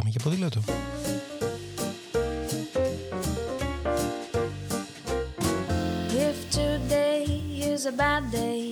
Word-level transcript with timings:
Πάμε 0.00 0.12
για 0.12 0.20
ποδήλατο. 0.22 0.60
If 6.28 6.38
today 6.54 7.24
is 7.72 7.84
a 7.84 7.94
bad 8.02 8.24
day, 8.32 8.62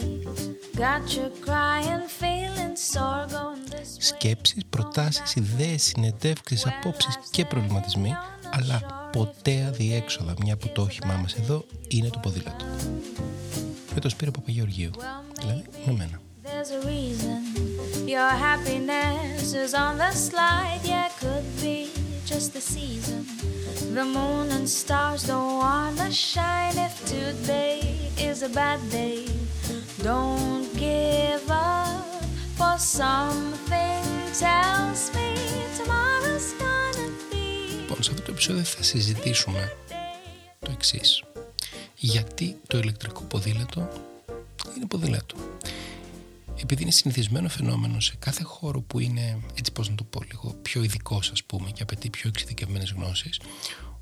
got 0.85 1.05
you 1.17 1.27
crying, 1.47 2.05
feeling 2.21 2.75
sore 2.93 3.27
going 3.37 3.65
this 3.71 3.91
way. 3.97 3.99
Σκέψεις, 3.99 4.63
προτάσεις, 4.71 5.35
ιδέες, 5.35 5.83
συνεντεύξεις, 5.83 6.67
απόψεις 6.67 7.19
και 7.31 7.45
προβληματισμοί, 7.45 8.13
αλλά 8.51 9.09
ποτέ 9.13 9.65
αδιέξοδα, 9.69 10.35
μια 10.43 10.57
που 10.57 10.69
το 10.69 10.83
όχημά 10.83 11.15
μας 11.15 11.35
εδώ 11.35 11.65
είναι 11.89 12.09
το 12.09 12.19
ποδήλατο. 12.19 12.65
Με 13.95 14.01
το 14.01 14.09
Σπύρο 14.09 14.31
Παπαγεωργίου, 14.31 14.91
δηλαδή 15.41 15.65
με 15.87 15.93
μένα. 15.93 16.21
There's 16.45 16.71
a 16.71 16.81
reason 16.87 17.69
your 18.09 18.31
happiness 18.31 19.53
is 19.53 19.75
on 19.75 19.99
the 19.99 20.11
slide. 20.13 20.81
Yeah, 20.83 21.09
could 21.09 21.18
be 21.18 21.18
just 22.29 22.53
the 22.53 22.61
season. 22.61 23.25
The 23.97 24.05
moon 24.05 24.47
and 24.57 24.69
stars 24.69 25.23
don't 25.31 25.55
wanna 25.65 26.11
shine. 26.11 26.77
If 26.89 26.95
today 27.17 27.81
is 28.29 28.39
a 28.49 28.51
bad 28.61 28.81
day, 28.99 29.21
don't 30.09 30.69
give 30.87 31.47
up. 31.51 32.05
For 32.59 32.77
something 33.01 34.05
tells 34.45 35.01
me 35.17 35.29
tomorrow's 35.79 36.49
gonna 36.63 37.09
be. 37.31 37.47
Λοιπόν, 37.81 38.03
σε 38.03 38.11
αυτό 38.11 38.23
το 38.23 38.31
επεισόδιο 38.33 38.63
θα 38.63 38.83
συζητήσουμε 38.83 39.77
το 40.59 40.71
εξή. 40.71 41.01
Γιατί 41.95 42.57
το 42.67 42.79
ηλεκτρικό 42.79 43.23
ποδήλατο 43.23 43.89
είναι 44.77 44.87
ποδήλατο. 44.87 45.37
Επειδή 46.63 46.83
είναι 46.83 46.91
συνηθισμένο 46.91 47.49
φαινόμενο 47.49 48.01
σε 48.01 48.15
κάθε 48.19 48.43
χώρο 48.43 48.81
που 48.81 48.99
είναι, 48.99 49.39
έτσι 49.55 49.73
πώς 49.73 49.89
να 49.89 49.95
το 49.95 50.05
πω 50.05 50.23
λίγο, 50.23 50.55
πιο 50.63 50.83
ειδικός 50.83 51.31
ας 51.31 51.45
πούμε 51.45 51.71
και 51.71 51.83
απαιτεί 51.83 52.11
πιο 52.11 52.29
εξειδικευμένες 52.29 52.91
γνώσεις, 52.91 53.41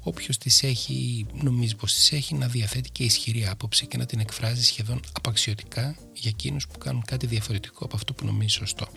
όποιος 0.02 0.38
τις 0.38 0.62
έχει, 0.62 1.26
νομίζει 1.32 1.76
πως 1.76 1.94
τις 1.94 2.12
έχει, 2.12 2.34
να 2.34 2.48
διαθέτει 2.48 2.90
και 2.90 3.04
ισχυρή 3.04 3.46
άποψη 3.46 3.86
και 3.86 3.96
να 3.96 4.06
την 4.06 4.20
εκφράζει 4.20 4.64
σχεδόν 4.64 5.00
απαξιωτικά 5.12 5.96
για 6.12 6.30
εκείνους 6.30 6.66
που 6.66 6.78
κάνουν 6.78 7.02
κάτι 7.04 7.26
διαφορετικό 7.26 7.84
από 7.84 7.96
αυτό 7.96 8.12
που 8.12 8.24
νομίζει 8.24 8.50
σωστό. 8.50 8.88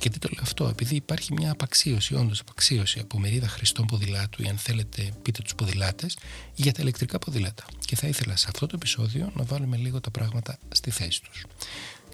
Γιατί 0.00 0.18
το 0.18 0.28
λέω 0.32 0.42
αυτό, 0.42 0.68
επειδή 0.68 0.94
υπάρχει 0.94 1.32
μια 1.32 1.50
απαξίωση, 1.50 2.14
όντως 2.14 2.40
απαξίωση 2.40 2.98
από 2.98 3.18
μερίδα 3.18 3.48
χρηστών 3.48 3.86
ποδηλάτου 3.86 4.42
ή 4.42 4.48
αν 4.48 4.56
θέλετε 4.56 5.12
πείτε 5.22 5.42
τους 5.42 5.54
ποδηλάτες 5.54 6.18
για 6.54 6.72
τα 6.72 6.82
ηλεκτρικά 6.82 7.18
ποδήλατα. 7.18 7.64
Και 7.84 7.96
θα 7.96 8.06
ήθελα 8.06 8.36
σε 8.36 8.46
αυτό 8.48 8.66
το 8.66 8.72
επεισόδιο 8.76 9.32
να 9.34 9.44
βάλουμε 9.44 9.76
λίγο 9.76 10.00
τα 10.00 10.10
πράγματα 10.10 10.58
στη 10.68 10.90
θέση 10.90 11.22
τους. 11.22 11.44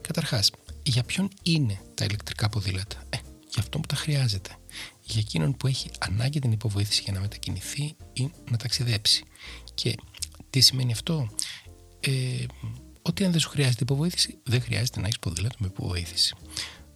Καταρχάς, 0.00 0.50
για 0.82 1.02
ποιον 1.02 1.28
είναι 1.42 1.80
τα 1.94 2.04
ηλεκτρικά 2.04 2.48
ποδήλατα, 2.48 2.96
ε, 3.10 3.16
για 3.50 3.62
αυτόν 3.62 3.80
που 3.80 3.86
τα 3.86 3.96
χρειάζεται. 3.96 4.50
Για 5.02 5.20
εκείνον 5.20 5.56
που 5.56 5.66
έχει 5.66 5.90
ανάγκη 5.98 6.38
την 6.38 6.52
υποβοήθηση 6.52 7.02
για 7.04 7.12
να 7.12 7.20
μετακινηθεί 7.20 7.96
ή 8.12 8.30
να 8.50 8.56
ταξιδέψει. 8.56 9.24
Και 9.74 9.94
τι 10.50 10.60
σημαίνει 10.60 10.92
αυτό, 10.92 11.28
ε, 12.00 12.44
ότι 13.02 13.24
αν 13.24 13.30
δεν 13.30 13.40
σου 13.40 13.48
χρειάζεται 13.48 13.82
υποβοήθηση, 13.82 14.38
δεν 14.42 14.62
χρειάζεται 14.62 15.00
να 15.00 15.06
έχεις 15.06 15.18
ποδήλατο 15.18 15.56
με 15.58 15.66
υποβοήθηση. 15.66 16.34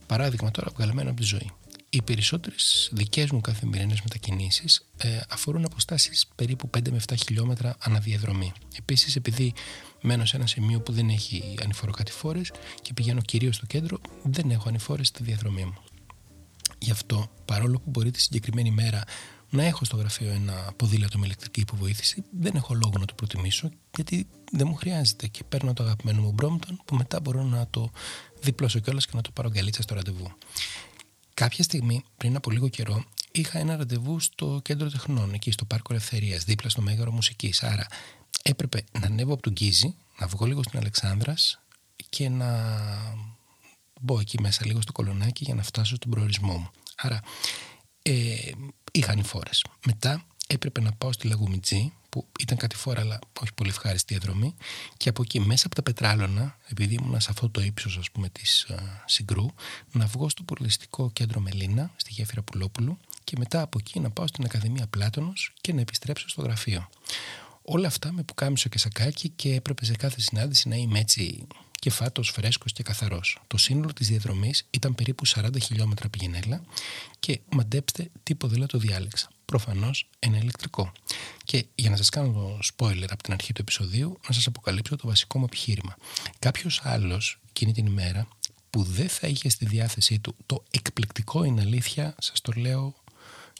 Παράδειγμα 0.06 0.50
τώρα 0.50 0.70
βγαλμένο 0.74 1.10
από 1.10 1.20
τη 1.20 1.26
ζωή. 1.26 1.50
Οι 1.94 2.02
περισσότερες 2.02 2.90
δικές 2.92 3.30
μου 3.30 3.40
καθημερινές 3.40 4.00
μετακινήσεις 4.02 4.86
ε, 4.96 5.20
αφορούν 5.28 5.64
αποστάσεις 5.64 6.26
περίπου 6.34 6.70
5 6.78 6.90
με 6.90 7.00
7 7.08 7.14
χιλιόμετρα 7.24 7.76
αναδιαδρομή. 7.78 8.52
Επίσης, 8.78 9.16
επειδή 9.16 9.52
μένω 10.02 10.24
σε 10.24 10.36
ένα 10.36 10.46
σημείο 10.46 10.80
που 10.80 10.92
δεν 10.92 11.08
έχει 11.08 11.54
ανηφοροκατηφόρε 11.62 12.40
και 12.82 12.92
πηγαίνω 12.92 13.20
κυρίως 13.20 13.56
στο 13.56 13.66
κέντρο, 13.66 13.98
δεν 14.22 14.50
έχω 14.50 14.68
ανηφόρες 14.68 15.06
στη 15.06 15.22
διαδρομή 15.22 15.64
μου. 15.64 15.74
Γι' 16.78 16.90
αυτό, 16.90 17.30
παρόλο 17.44 17.78
που 17.78 17.90
μπορεί 17.90 18.10
τη 18.10 18.20
συγκεκριμένη 18.20 18.70
μέρα 18.70 19.04
να 19.50 19.64
έχω 19.64 19.84
στο 19.84 19.96
γραφείο 19.96 20.30
ένα 20.30 20.72
ποδήλατο 20.76 21.18
με 21.18 21.26
ηλεκτρική 21.26 21.60
υποβοήθηση, 21.60 22.24
δεν 22.40 22.54
έχω 22.54 22.74
λόγο 22.74 22.94
να 22.98 23.04
το 23.04 23.14
προτιμήσω 23.14 23.70
γιατί 23.96 24.26
δεν 24.52 24.66
μου 24.66 24.74
χρειάζεται 24.74 25.26
και 25.26 25.44
παίρνω 25.44 25.72
το 25.72 25.82
αγαπημένο 25.82 26.20
μου 26.22 26.34
Brompton 26.42 26.74
που 26.84 26.94
μετά 26.94 27.20
μπορώ 27.20 27.42
να 27.42 27.66
το 27.70 27.90
διπλώσω 28.40 28.78
κιόλας 28.78 29.06
και 29.06 29.12
να 29.14 29.22
το 29.22 29.30
πάρω 29.30 29.50
γκαλίτσα 29.50 29.82
στο 29.82 29.94
ραντεβού. 29.94 30.32
Κάποια 31.34 31.64
στιγμή, 31.64 32.04
πριν 32.16 32.36
από 32.36 32.50
λίγο 32.50 32.68
καιρό, 32.68 33.04
είχα 33.32 33.58
ένα 33.58 33.76
ραντεβού 33.76 34.20
στο 34.20 34.60
κέντρο 34.64 34.90
τεχνών, 34.90 35.32
εκεί 35.34 35.50
στο 35.50 35.64
Πάρκο 35.64 35.92
Ελευθερίας, 35.92 36.44
δίπλα 36.44 36.68
στο 36.68 36.82
Μέγαρο 36.82 37.12
Μουσικής. 37.12 37.62
Άρα 37.62 37.86
έπρεπε 38.42 38.84
να 39.00 39.06
ανέβω 39.06 39.32
από 39.32 39.42
τον 39.42 39.52
Κίζη, 39.52 39.94
να 40.18 40.26
βγω 40.26 40.46
λίγο 40.46 40.62
στην 40.62 40.78
Αλεξάνδρας 40.78 41.60
και 42.08 42.28
να 42.28 42.48
μπω 44.00 44.20
εκεί 44.20 44.40
μέσα 44.40 44.66
λίγο 44.66 44.80
στο 44.80 44.92
κολονάκι 44.92 45.44
για 45.44 45.54
να 45.54 45.62
φτάσω 45.62 45.94
στον 45.94 46.10
προορισμό 46.10 46.52
μου. 46.52 46.70
Άρα 46.96 47.20
ε, 48.02 48.34
είχαν 48.92 49.18
οι 49.18 49.22
φόρες. 49.24 49.64
Μετά 49.86 50.24
έπρεπε 50.46 50.80
να 50.80 50.92
πάω 50.92 51.12
στη 51.12 51.26
Λαγουμιτζή 51.26 51.92
που 52.12 52.26
ήταν 52.40 52.58
κάτι 52.58 52.76
φορά 52.76 53.00
αλλά 53.00 53.18
όχι 53.40 53.54
πολύ 53.54 53.68
ευχάριστη 53.70 54.14
διαδρομή 54.14 54.54
και 54.96 55.08
από 55.08 55.22
εκεί 55.22 55.40
μέσα 55.40 55.66
από 55.66 55.74
τα 55.74 55.82
πετράλωνα 55.82 56.56
επειδή 56.68 56.94
ήμουν 56.94 57.20
σε 57.20 57.28
αυτό 57.30 57.48
το 57.50 57.60
ύψος 57.60 57.96
ας 57.96 58.10
πούμε 58.10 58.28
της 58.28 58.66
uh, 58.70 58.74
Συγκρού 59.06 59.46
να 59.92 60.06
βγω 60.06 60.28
στο 60.28 60.42
πολιτιστικό 60.42 61.10
κέντρο 61.12 61.40
Μελίνα 61.40 61.90
στη 61.96 62.10
Γέφυρα 62.12 62.42
Πουλόπουλου 62.42 62.98
και 63.24 63.36
μετά 63.38 63.60
από 63.60 63.78
εκεί 63.80 64.00
να 64.00 64.10
πάω 64.10 64.26
στην 64.26 64.44
Ακαδημία 64.44 64.86
Πλάτωνος 64.86 65.52
και 65.60 65.72
να 65.72 65.80
επιστρέψω 65.80 66.28
στο 66.28 66.42
γραφείο. 66.42 66.88
Όλα 67.62 67.86
αυτά 67.86 68.12
με 68.12 68.22
πουκάμισο 68.22 68.68
και 68.68 68.78
σακάκι 68.78 69.28
και 69.28 69.54
έπρεπε 69.54 69.84
σε 69.84 69.92
κάθε 69.92 70.20
συνάντηση 70.20 70.68
να 70.68 70.76
είμαι 70.76 70.98
έτσι 70.98 71.46
κεφάτος, 71.78 72.30
φρέσκος 72.30 72.72
και 72.72 72.82
καθαρός. 72.82 73.40
Το 73.46 73.56
σύνολο 73.56 73.92
της 73.92 74.08
διαδρομής 74.08 74.66
ήταν 74.70 74.94
περίπου 74.94 75.26
40 75.26 75.60
χιλιόμετρα 75.62 76.08
πηγενέλα 76.08 76.62
και 77.20 77.40
μαντέψτε 77.50 78.10
τι 78.22 78.34
ποδήλατο 78.34 78.78
διάλεξα. 78.78 79.28
Προφανώς 79.52 80.08
ένα 80.18 80.36
ηλεκτρικό. 80.36 80.92
Και 81.44 81.66
για 81.74 81.90
να 81.90 81.96
σας 81.96 82.08
κάνω 82.08 82.32
το 82.32 82.58
spoiler 82.74 83.06
από 83.10 83.22
την 83.22 83.32
αρχή 83.32 83.52
του 83.52 83.60
επεισοδίου, 83.60 84.18
να 84.28 84.34
σας 84.34 84.46
αποκαλύψω 84.46 84.96
το 84.96 85.06
βασικό 85.06 85.38
μου 85.38 85.44
επιχείρημα. 85.44 85.96
Κάποιος 86.38 86.80
άλλος 86.84 87.38
εκείνη 87.48 87.72
την 87.72 87.86
ημέρα 87.86 88.28
που 88.70 88.82
δεν 88.82 89.08
θα 89.08 89.26
είχε 89.26 89.48
στη 89.48 89.66
διάθεσή 89.66 90.18
του 90.18 90.34
το 90.46 90.62
εκπληκτικό 90.70 91.44
είναι 91.44 91.60
αλήθεια, 91.60 92.14
σας 92.18 92.40
το 92.40 92.52
λέω 92.56 92.94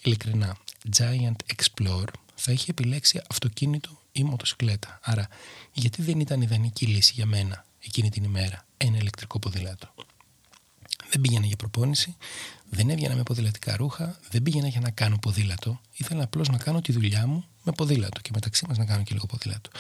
ειλικρινά, 0.03 0.57
Giant 0.97 1.37
Explorer, 1.55 2.13
θα 2.35 2.53
είχε 2.53 2.71
επιλέξει 2.71 3.23
αυτοκίνητο 3.31 4.01
ή 4.13 4.25
μοτοσυκλέτα. 4.25 5.01
Άρα, 5.03 5.29
γιατί 5.73 6.03
δεν 6.03 6.21
ήταν 6.21 6.41
ιδανική 6.41 6.87
λύση 6.87 7.13
για 7.15 7.27
μένα 7.27 7.65
εκείνη 7.85 8.11
την 8.11 8.25
ημέρα 8.25 8.67
ένα 8.77 8.97
ηλεκτρικό 8.97 9.39
ποδήλατο; 9.39 9.95
Δεν 11.12 11.21
πήγαινα 11.21 11.47
για 11.47 11.56
προπόνηση, 11.56 12.17
δεν 12.71 12.91
έβγαινα 12.91 13.15
με 13.15 13.23
ποδηλατικά 13.23 13.77
ρούχα, 13.77 14.19
δεν 14.31 14.43
πήγαινα 14.43 14.69
για 14.69 14.81
να 14.81 14.91
κάνω 14.91 15.19
ποδήλατο. 15.19 15.81
Ήθελα 15.93 16.23
απλώς 16.23 16.49
να 16.49 16.56
κάνω 16.56 16.81
τη 16.81 16.93
δουλειά 16.93 17.27
μου 17.27 17.45
με 17.62 17.73
ποδήλατο 17.73 18.21
και 18.21 18.31
μεταξύ 18.34 18.65
μας 18.69 18.78
να 18.78 18.84
κάνω 18.84 19.03
και 19.03 19.12
λίγο 19.12 19.27
ποδήλατο. 19.27 19.71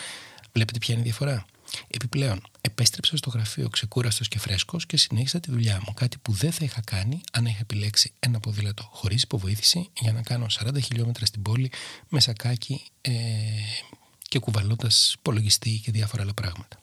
Βλέπετε 0.52 0.78
ποια 0.78 0.94
είναι 0.94 1.02
η 1.02 1.06
διαφορά. 1.06 1.44
Επιπλέον, 1.88 2.42
επέστρεψα 2.60 3.16
στο 3.16 3.30
γραφείο 3.30 3.68
ξεκούραστος 3.68 4.28
και 4.28 4.38
φρέσκος 4.38 4.86
και 4.86 4.96
συνέχισα 4.96 5.40
τη 5.40 5.50
δουλειά 5.50 5.80
μου. 5.86 5.94
Κάτι 5.94 6.18
που 6.18 6.32
δεν 6.32 6.52
θα 6.52 6.64
είχα 6.64 6.80
κάνει 6.80 7.20
αν 7.32 7.46
είχα 7.46 7.58
επιλέξει 7.60 8.12
ένα 8.18 8.40
ποδήλατο 8.40 8.88
χωρίς 8.92 9.22
υποβοήθηση 9.22 9.90
για 10.00 10.12
να 10.12 10.22
κάνω 10.22 10.46
40 10.50 10.82
χιλιόμετρα 10.82 11.26
στην 11.26 11.42
πόλη 11.42 11.72
με 12.08 12.20
σακάκι 12.20 12.82
ε, 13.00 13.12
και 14.28 14.38
κουβαλώντας 14.38 15.12
υπολογιστή 15.18 15.80
και 15.84 15.90
διάφορα 15.90 16.22
άλλα 16.22 16.34
πράγματα. 16.34 16.80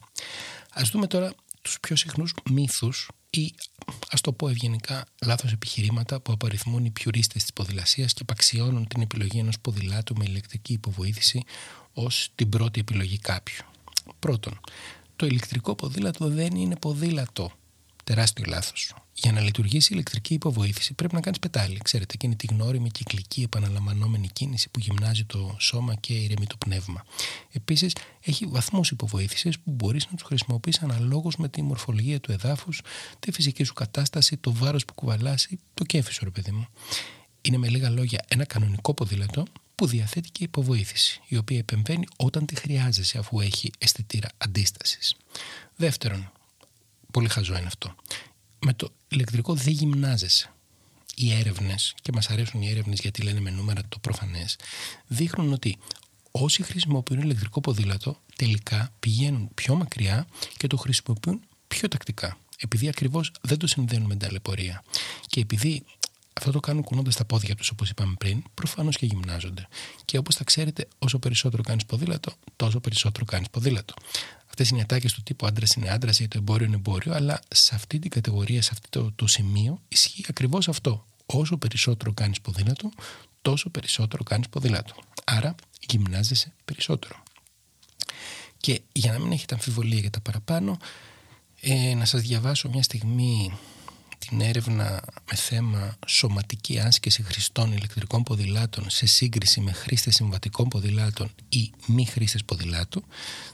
Ας 0.72 0.88
δούμε 0.88 1.06
τώρα 1.06 1.34
τους 1.62 1.80
πιο 1.80 1.96
συχνούς 1.96 2.34
μύθους 2.50 3.10
ή 3.30 3.54
ας 4.10 4.20
το 4.20 4.32
πω 4.32 4.48
ευγενικά 4.48 5.04
λάθος 5.24 5.52
επιχειρήματα 5.52 6.20
που 6.20 6.32
απαριθμούν 6.32 6.84
οι 6.84 6.90
πιουρίστες 6.90 7.42
της 7.42 7.52
ποδηλασίας 7.52 8.12
και 8.12 8.24
παξιώνουν 8.24 8.86
την 8.86 9.02
επιλογή 9.02 9.38
ενός 9.38 9.60
ποδηλάτου 9.60 10.16
με 10.16 10.24
ηλεκτρική 10.24 10.72
υποβοήθηση 10.72 11.42
ως 11.92 12.30
την 12.34 12.48
πρώτη 12.48 12.80
επιλογή 12.80 13.18
κάποιου. 13.18 13.64
Πρώτον, 14.18 14.60
το 15.16 15.26
ηλεκτρικό 15.26 15.74
ποδήλατο 15.74 16.28
δεν 16.28 16.54
είναι 16.54 16.76
ποδήλατο. 16.76 17.52
Τεράστιο 18.10 18.44
λάθος. 18.48 18.94
Για 19.12 19.32
να 19.32 19.40
λειτουργήσει 19.40 19.86
η 19.86 19.94
ηλεκτρική 19.94 20.34
υποβοήθηση 20.34 20.94
πρέπει 20.94 21.14
να 21.14 21.20
κάνεις 21.20 21.38
πετάλι. 21.38 21.78
Ξέρετε, 21.84 22.14
εκείνη 22.14 22.36
τη 22.36 22.46
γνώριμη 22.50 22.90
κυκλική 22.90 23.42
επαναλαμβανόμενη 23.42 24.28
κίνηση 24.28 24.68
που 24.68 24.80
γυμνάζει 24.80 25.24
το 25.24 25.56
σώμα 25.58 25.94
και 25.94 26.12
ηρεμεί 26.12 26.46
το 26.46 26.56
πνεύμα. 26.56 27.04
Επίσης, 27.52 27.94
έχει 28.20 28.46
βαθμούς 28.46 28.90
υποβοήθησης 28.90 29.58
που 29.58 29.70
μπορείς 29.70 30.06
να 30.10 30.16
τους 30.16 30.26
χρησιμοποιήσει 30.26 30.80
αναλόγως 30.82 31.36
με 31.36 31.48
τη 31.48 31.62
μορφολογία 31.62 32.20
του 32.20 32.32
εδάφους, 32.32 32.82
τη 33.18 33.32
φυσική 33.32 33.64
σου 33.64 33.72
κατάσταση, 33.72 34.36
το 34.36 34.52
βάρος 34.52 34.84
που 34.84 34.94
κουβαλάσει, 34.94 35.58
το 35.74 35.84
κέφι 35.84 36.12
σου, 36.12 36.24
ρε 36.24 36.30
παιδί 36.30 36.50
μου. 36.50 36.66
Είναι 37.40 37.56
με 37.56 37.68
λίγα 37.68 37.90
λόγια 37.90 38.24
ένα 38.28 38.44
κανονικό 38.44 38.94
ποδήλατο 38.94 39.44
που 39.74 39.86
διαθέτει 39.86 40.30
και 40.30 40.44
υποβοήθηση, 40.44 41.20
η 41.28 41.36
οποία 41.36 41.58
επεμβαίνει 41.58 42.06
όταν 42.16 42.46
τη 42.46 42.54
χρειάζεσαι 42.54 43.18
αφού 43.18 43.40
έχει 43.40 43.70
αισθητήρα 43.78 44.28
αντίστασης. 44.38 45.16
Δεύτερον, 45.76 46.32
πολύ 47.10 47.28
χαζό 47.28 47.56
είναι 47.56 47.66
αυτό 47.66 47.94
με 48.60 48.74
το 48.74 48.92
ηλεκτρικό 49.08 49.54
δεν 49.54 49.72
γυμνάζεσαι. 49.72 50.50
Οι 51.14 51.32
έρευνες, 51.32 51.94
και 52.02 52.12
μας 52.12 52.30
αρέσουν 52.30 52.62
οι 52.62 52.68
έρευνες 52.68 52.98
γιατί 52.98 53.22
λένε 53.22 53.40
με 53.40 53.50
νούμερα 53.50 53.82
το 53.88 53.98
προφανές, 53.98 54.56
δείχνουν 55.06 55.52
ότι 55.52 55.78
όσοι 56.30 56.62
χρησιμοποιούν 56.62 57.20
ηλεκτρικό 57.20 57.60
ποδήλατο 57.60 58.20
τελικά 58.36 58.92
πηγαίνουν 59.00 59.48
πιο 59.54 59.74
μακριά 59.74 60.26
και 60.56 60.66
το 60.66 60.76
χρησιμοποιούν 60.76 61.40
πιο 61.68 61.88
τακτικά. 61.88 62.38
Επειδή 62.58 62.88
ακριβώς 62.88 63.32
δεν 63.40 63.58
το 63.58 63.66
συνδέουν 63.66 64.02
με 64.02 64.08
την 64.08 64.18
ταλαιπωρία. 64.18 64.84
Και 65.26 65.40
επειδή 65.40 65.84
Αυτό 66.32 66.52
το 66.52 66.60
κάνουν 66.60 66.82
κουνώντας 66.82 67.16
τα 67.16 67.24
πόδια 67.24 67.54
τους, 67.54 67.70
όπως 67.70 67.90
είπαμε 67.90 68.14
πριν, 68.18 68.42
προφανώς 68.54 68.96
και 68.96 69.06
γυμνάζονται. 69.06 69.68
Και 70.04 70.18
όπως 70.18 70.34
θα 70.34 70.44
ξέρετε, 70.44 70.88
όσο 70.98 71.18
περισσότερο 71.18 71.62
κάνεις 71.62 71.86
ποδήλατο, 71.86 72.32
τόσο 72.56 72.80
περισσότερο 72.80 73.24
κάνεις 73.24 73.50
ποδήλατο. 73.50 73.94
Αυτές 74.50 74.68
είναι 74.68 74.78
οι 74.78 74.82
ατάκε 74.82 75.08
του 75.08 75.22
τύπου 75.22 75.46
άντρας 75.46 75.74
είναι 75.74 75.90
άντρας 75.90 76.20
ή 76.20 76.28
το 76.28 76.38
εμπόριο 76.38 76.66
είναι 76.66 76.74
εμπόριο, 76.74 77.14
αλλά 77.14 77.40
σε 77.48 77.74
αυτή 77.74 77.98
την 77.98 78.10
κατηγορία, 78.10 78.62
σε 78.62 78.70
αυτό 78.72 79.02
το, 79.02 79.12
το 79.16 79.26
σημείο, 79.26 79.80
ισχύει 79.88 80.24
ακριβώς 80.28 80.68
αυτό. 80.68 81.06
Όσο 81.26 81.56
περισσότερο 81.56 82.12
κάνεις 82.12 82.40
ποδήλατο, 82.40 82.90
τόσο 83.42 83.70
περισσότερο 83.70 84.22
κάνεις 84.22 84.48
ποδήλατο. 84.48 84.94
Άρα 85.24 85.54
γυμνάζεσαι 85.88 86.52
περισσότερο. 86.64 87.22
Και 88.56 88.80
για 88.92 89.12
να 89.12 89.18
μην 89.18 89.32
έχετε 89.32 89.54
αμφιβολία 89.54 89.98
για 89.98 90.10
τα 90.10 90.20
παραπάνω, 90.20 90.78
ε, 91.60 91.94
να 91.94 92.04
σας 92.04 92.20
διαβάσω 92.20 92.68
μια 92.68 92.82
στιγμή 92.82 93.58
την 94.30 94.40
έρευνα 94.40 95.02
με 95.30 95.36
θέμα 95.36 95.96
σωματική 96.06 96.78
άσκηση 96.80 97.22
χρηστών 97.22 97.72
ηλεκτρικών 97.72 98.22
ποδηλάτων 98.22 98.90
σε 98.90 99.06
σύγκριση 99.06 99.60
με 99.60 99.72
χρήστες 99.72 100.14
συμβατικών 100.14 100.68
ποδηλάτων 100.68 101.30
ή 101.48 101.70
μη 101.86 102.06
χρήστες 102.06 102.44
ποδηλάτου, 102.44 103.04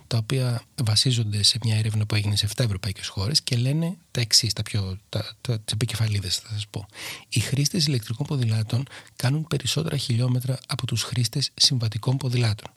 τα 0.06 0.16
οποία 0.16 0.62
βασίζονται 0.82 1.42
σε 1.42 1.58
μια 1.64 1.76
έρευνα 1.76 2.06
που 2.06 2.14
έγινε 2.14 2.36
σε 2.36 2.48
7 2.56 2.64
ευρωπαϊκές 2.64 3.08
χώρες 3.08 3.42
και 3.42 3.56
λένε 3.56 3.96
τα 4.10 4.20
εξής, 4.20 4.52
τα 4.52 4.62
πιο, 4.62 4.98
τα, 5.08 5.36
τα, 5.40 5.60
τις 5.60 5.72
επικεφαλίδες 5.72 6.36
θα 6.36 6.48
σας 6.52 6.66
πω. 6.70 6.86
Οι 7.28 7.40
χρήστες 7.40 7.86
ηλεκτρικών 7.86 8.26
ποδηλάτων 8.26 8.86
κάνουν 9.16 9.46
περισσότερα 9.46 9.96
χιλιόμετρα 9.96 10.58
από 10.66 10.86
τους 10.86 11.02
χρήστες 11.02 11.50
συμβατικών 11.54 12.16
ποδηλάτων. 12.16 12.70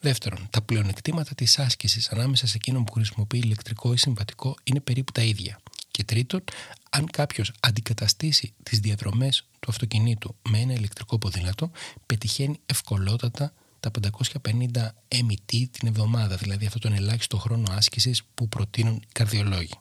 Δεύτερον, 0.00 0.48
τα 0.50 0.62
πλεονεκτήματα 0.62 1.34
της 1.34 1.58
άσκησης 1.58 2.08
ανάμεσα 2.08 2.46
σε 2.46 2.56
εκείνον 2.56 2.84
που 2.84 2.92
χρησιμοποιεί 2.92 3.38
ηλεκτρικό 3.38 3.92
ή 3.92 3.96
συμβατικό 3.96 4.54
είναι 4.64 4.80
περίπου 4.80 5.12
τα 5.12 5.22
ίδια. 5.22 5.60
Και 5.96 6.04
τρίτον, 6.04 6.44
αν 6.90 7.06
κάποιος 7.06 7.52
αντικαταστήσει 7.60 8.52
τις 8.62 8.78
διαδρομές 8.78 9.46
του 9.60 9.68
αυτοκινήτου 9.70 10.36
με 10.48 10.58
ένα 10.58 10.72
ηλεκτρικό 10.72 11.18
ποδήλατο, 11.18 11.70
πετυχαίνει 12.06 12.60
ευκολότατα 12.66 13.52
τα 13.80 13.90
550 13.90 14.94
MET 15.08 15.66
την 15.70 15.88
εβδομάδα, 15.88 16.36
δηλαδή 16.36 16.66
αυτόν 16.66 16.80
τον 16.80 16.92
ελάχιστο 16.92 17.36
χρόνο 17.36 17.72
άσκησης 17.72 18.22
που 18.34 18.48
προτείνουν 18.48 18.94
οι 18.94 19.06
καρδιολόγοι. 19.12 19.78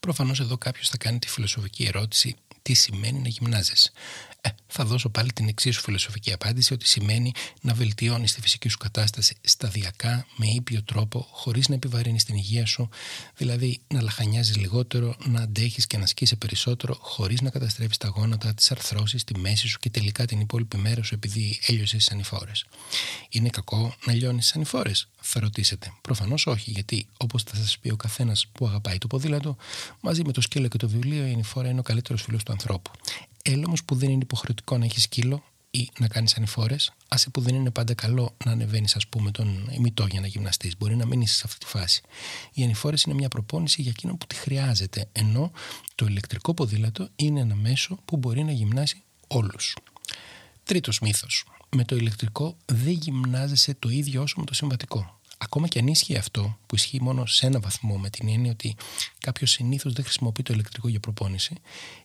Προφανώς 0.00 0.40
εδώ 0.40 0.58
κάποιος 0.58 0.88
θα 0.88 0.96
κάνει 0.96 1.18
τη 1.18 1.28
φιλοσοφική 1.28 1.84
ερώτηση 1.84 2.36
τι 2.62 2.74
σημαίνει 2.74 3.18
να 3.18 3.28
γυμνάζεσαι. 3.28 3.92
Ε, 4.40 4.48
θα 4.66 4.84
δώσω 4.84 5.08
πάλι 5.08 5.32
την 5.32 5.48
εξίσου 5.48 5.80
φιλοσοφική 5.80 6.32
απάντηση 6.32 6.72
ότι 6.72 6.86
σημαίνει 6.86 7.32
να 7.60 7.74
βελτιώνεις 7.74 8.34
τη 8.34 8.40
φυσική 8.40 8.68
σου 8.68 8.78
κατάσταση 8.78 9.36
σταδιακά, 9.40 10.26
με 10.36 10.46
ήπιο 10.46 10.82
τρόπο, 10.82 11.26
χωρίς 11.30 11.68
να 11.68 11.74
επιβαρύνεις 11.74 12.24
την 12.24 12.34
υγεία 12.34 12.66
σου, 12.66 12.88
δηλαδή 13.36 13.80
να 13.88 14.02
λαχανιάζεις 14.02 14.56
λιγότερο, 14.56 15.16
να 15.24 15.40
αντέχεις 15.40 15.86
και 15.86 15.96
να 15.96 16.02
ασκήσει 16.02 16.36
περισσότερο, 16.36 16.96
χωρίς 17.00 17.40
να 17.40 17.50
καταστρέφει 17.50 17.96
τα 17.96 18.08
γόνατα, 18.08 18.54
τις 18.54 18.70
αρθρώσεις, 18.70 19.24
τη 19.24 19.38
μέση 19.38 19.68
σου 19.68 19.78
και 19.78 19.90
τελικά 19.90 20.24
την 20.24 20.40
υπόλοιπη 20.40 20.76
μέρα 20.76 21.02
σου 21.02 21.14
επειδή 21.14 21.58
έλειωσες 21.66 22.04
τι 22.04 22.14
ανηφόρες. 22.14 22.66
Είναι 23.28 23.48
κακό 23.48 23.94
να 24.04 24.12
λιώνεις 24.12 24.46
τι 24.46 24.52
ανηφόρες, 24.54 25.08
θα 25.20 25.40
ρωτήσετε. 25.40 25.92
Προφανώς 26.00 26.46
όχι, 26.46 26.70
γιατί 26.70 27.06
όπως 27.16 27.42
θα 27.42 27.56
σας 27.56 27.78
πει 27.78 27.90
ο 27.90 27.96
καθένας 27.96 28.46
που 28.52 28.66
αγαπάει 28.66 28.98
το 28.98 29.06
ποδήλατο, 29.06 29.56
μαζί 30.00 30.22
με 30.24 30.32
το 30.32 30.40
σκύλο 30.40 30.68
και 30.68 30.78
το 30.78 30.88
βιβλίο, 30.88 31.26
η 31.26 31.32
ανηφόρα 31.32 31.68
είναι 31.68 31.80
ο 31.80 31.82
καλύτερος 31.82 32.22
φίλος 32.22 32.42
του 32.42 32.52
ανθρώπου. 32.52 32.90
Έλα 33.52 33.72
που 33.84 33.94
δεν 33.94 34.10
είναι 34.10 34.22
υποχρεωτικό 34.22 34.78
να 34.78 34.84
έχεις 34.84 35.02
σκύλο 35.02 35.42
ή 35.70 35.90
να 35.98 36.08
κάνεις 36.08 36.34
ανηφόρες, 36.34 36.92
άσε 37.08 37.30
που 37.30 37.40
δεν 37.40 37.54
είναι 37.54 37.70
πάντα 37.70 37.94
καλό 37.94 38.34
να 38.44 38.52
ανεβαίνεις, 38.52 38.96
ας 38.96 39.06
πούμε, 39.06 39.30
τον 39.30 39.68
ημιτό 39.72 40.06
για 40.10 40.20
να 40.20 40.26
γυμναστείς. 40.26 40.76
Μπορεί 40.76 40.96
να 40.96 41.06
μην 41.06 41.20
είσαι 41.20 41.34
σε 41.34 41.42
αυτή 41.44 41.58
τη 41.58 41.66
φάση. 41.66 42.02
Οι 42.52 42.62
ανηφόρες 42.62 43.02
είναι 43.02 43.14
μια 43.14 43.28
προπόνηση 43.28 43.82
για 43.82 43.90
εκείνον 43.90 44.18
που 44.18 44.26
τη 44.26 44.34
χρειάζεται, 44.34 45.08
ενώ 45.12 45.52
το 45.94 46.06
ηλεκτρικό 46.06 46.54
ποδήλατο 46.54 47.08
είναι 47.16 47.40
ένα 47.40 47.54
μέσο 47.54 47.98
που 48.04 48.16
μπορεί 48.16 48.44
να 48.44 48.52
γυμνάσει 48.52 49.02
όλους. 49.26 49.76
Τρίτος 50.64 51.00
μύθος. 51.00 51.44
Με 51.76 51.84
το 51.84 51.96
ηλεκτρικό 51.96 52.56
δεν 52.66 52.92
γυμνάζεσαι 52.92 53.74
το 53.78 53.88
ίδιο 53.88 54.22
όσο 54.22 54.34
με 54.38 54.44
το 54.44 54.54
συμβατικό. 54.54 55.19
Ακόμα 55.52 55.68
και 55.68 55.78
αν 55.78 55.86
ισχύει 55.86 56.16
αυτό, 56.16 56.58
που 56.66 56.74
ισχύει 56.74 57.02
μόνο 57.02 57.26
σε 57.26 57.46
ένα 57.46 57.60
βαθμό, 57.60 57.96
με 57.96 58.10
την 58.10 58.28
έννοια 58.28 58.50
ότι 58.50 58.76
κάποιος 59.18 59.50
συνήθως 59.50 59.92
δεν 59.92 60.04
χρησιμοποιεί 60.04 60.42
το 60.42 60.52
ηλεκτρικό 60.52 60.88
για 60.88 61.00
προπόνηση, 61.00 61.54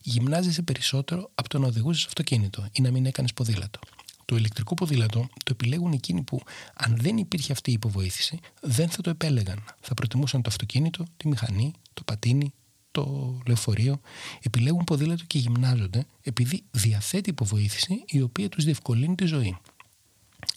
γυμνάζεσαι 0.02 0.62
περισσότερο 0.62 1.30
από 1.34 1.48
το 1.48 1.58
να 1.58 1.66
οδηγούσες 1.66 2.06
αυτοκίνητο 2.06 2.68
ή 2.72 2.80
να 2.80 2.90
μην 2.90 3.06
έκανες 3.06 3.32
ποδήλατο. 3.32 3.78
Το 4.24 4.36
ηλεκτρικό 4.36 4.74
ποδήλατο 4.74 5.28
το 5.44 5.50
επιλέγουν 5.50 5.92
εκείνοι 5.92 6.22
που, 6.22 6.40
αν 6.74 6.96
δεν 7.00 7.16
υπήρχε 7.16 7.52
αυτή 7.52 7.70
η 7.70 7.72
υποβοήθηση, 7.72 8.38
δεν 8.60 8.88
θα 8.88 9.02
το 9.02 9.10
επέλεγαν. 9.10 9.64
Θα 9.80 9.94
προτιμούσαν 9.94 10.42
το 10.42 10.50
αυτοκίνητο, 10.50 11.04
τη 11.16 11.28
μηχανή, 11.28 11.72
το 11.94 12.02
πατίνι, 12.02 12.52
το 12.90 13.38
λεωφορείο. 13.46 14.00
Επιλέγουν 14.42 14.84
ποδήλατο 14.84 15.24
και 15.26 15.38
γυμνάζονται 15.38 16.06
επειδή 16.22 16.62
διαθέτει 16.70 17.30
υποβοήθηση 17.30 18.04
η 18.06 18.20
οποία 18.20 18.48
τους 18.48 18.64
διευκολύνει 18.64 19.14
τη 19.14 19.24
ζωή. 19.24 19.56